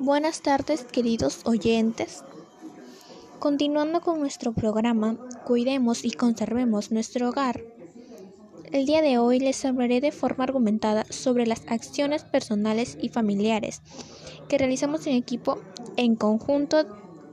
Buenas 0.00 0.42
tardes, 0.42 0.84
queridos 0.84 1.40
oyentes. 1.44 2.22
Continuando 3.40 4.00
con 4.00 4.20
nuestro 4.20 4.52
programa, 4.52 5.16
Cuidemos 5.44 6.04
y 6.04 6.12
conservemos 6.12 6.92
nuestro 6.92 7.30
hogar. 7.30 7.64
El 8.70 8.86
día 8.86 9.02
de 9.02 9.18
hoy 9.18 9.40
les 9.40 9.64
hablaré 9.64 10.00
de 10.00 10.12
forma 10.12 10.44
argumentada 10.44 11.04
sobre 11.10 11.48
las 11.48 11.62
acciones 11.66 12.22
personales 12.22 12.96
y 13.02 13.08
familiares 13.08 13.82
que 14.48 14.58
realizamos 14.58 15.04
en 15.08 15.14
equipo 15.14 15.58
en 15.96 16.14
conjunto 16.14 16.86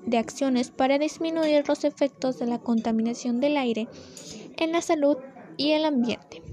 de 0.07 0.17
acciones 0.17 0.71
para 0.71 0.97
disminuir 0.97 1.67
los 1.67 1.83
efectos 1.83 2.39
de 2.39 2.47
la 2.47 2.57
contaminación 2.57 3.41
del 3.41 3.57
aire 3.57 3.87
en 4.57 4.71
la 4.71 4.81
salud 4.81 5.17
y 5.55 5.73
el 5.73 5.85
ambiente. 5.85 6.44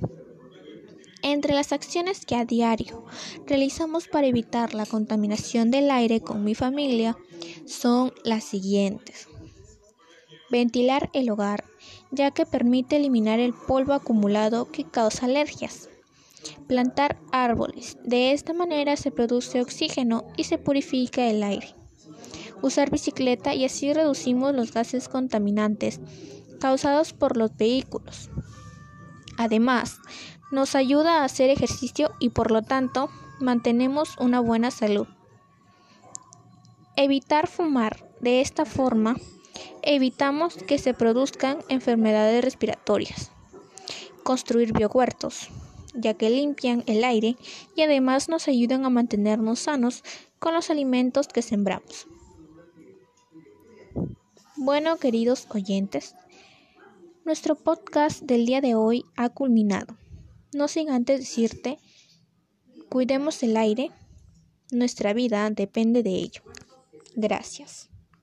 Entre 1.23 1.55
las 1.55 1.73
acciones 1.73 2.27
que 2.27 2.35
a 2.35 2.45
diario 2.45 3.05
realizamos 3.47 4.09
para 4.09 4.27
evitar 4.27 4.75
la 4.75 4.87
contaminación 4.87 5.71
del 5.71 5.91
aire 5.91 6.21
con 6.21 6.43
mi 6.43 6.57
familia 6.57 7.17
son 7.65 8.13
las 8.25 8.43
siguientes. 8.43 9.29
Ventilar 10.51 11.11
el 11.15 11.31
hogar, 11.31 11.65
ya 12.11 12.33
que 12.33 12.45
permite 12.45 12.97
eliminar 12.97 13.39
el 13.39 13.55
polvo 13.55 13.93
acumulado 13.93 14.71
que 14.71 14.85
causa 14.85 15.27
alergias. 15.27 15.89
Plantar 16.67 17.19
árboles, 17.31 17.97
de 18.03 18.33
esta 18.33 18.53
manera 18.53 18.97
se 18.97 19.13
produce 19.13 19.61
oxígeno 19.61 20.25
y 20.37 20.45
se 20.45 20.59
purifica 20.59 21.27
el 21.29 21.45
aire. 21.45 21.75
Usar 22.63 22.91
bicicleta 22.91 23.55
y 23.55 23.65
así 23.65 23.93
reducimos 23.93 24.55
los 24.55 24.73
gases 24.73 25.09
contaminantes 25.09 26.01
causados 26.61 27.13
por 27.13 27.37
los 27.37 27.57
vehículos. 27.57 28.29
Además, 29.37 29.99
nos 30.53 30.77
ayuda 30.77 31.21
a 31.21 31.25
hacer 31.25 31.51
ejercicio 31.51 32.13
y 32.21 32.29
por 32.29 32.53
lo 32.53 32.63
tanto 32.63 33.11
mantenemos 33.41 34.17
una 34.19 34.39
buena 34.39 34.71
salud. 34.71 35.09
Evitar 36.95 37.49
fumar. 37.49 38.09
De 38.21 38.41
esta 38.41 38.65
forma, 38.65 39.17
evitamos 39.83 40.55
que 40.55 40.79
se 40.79 40.95
produzcan 40.95 41.59
enfermedades 41.69 42.45
respiratorias. 42.45 43.33
Construir 44.23 44.73
biohuertos, 44.73 45.49
ya 45.95 46.15
que 46.15 46.31
limpian 46.31 46.85
el 46.87 47.03
aire 47.03 47.37
y 47.75 47.83
además 47.83 48.29
nos 48.29 48.47
ayudan 48.47 48.85
a 48.85 48.91
mantenernos 48.91 49.59
sanos 49.59 50.05
con 50.39 50.55
los 50.55 50.71
alimentos 50.71 51.27
que 51.27 51.43
sembramos. 51.43 52.07
Bueno, 54.57 54.99
queridos 54.99 55.49
oyentes, 55.51 56.15
nuestro 57.25 57.57
podcast 57.57 58.23
del 58.23 58.47
día 58.47 58.61
de 58.61 58.77
hoy 58.77 59.05
ha 59.17 59.31
culminado. 59.31 59.97
No 60.53 60.69
sin 60.69 60.91
antes 60.91 61.21
decirte, 61.21 61.79
cuidemos 62.89 63.43
el 63.43 63.57
aire, 63.57 63.91
nuestra 64.71 65.13
vida 65.13 65.49
depende 65.51 66.03
de 66.03 66.17
ello. 66.17 66.43
Gracias. 67.15 67.92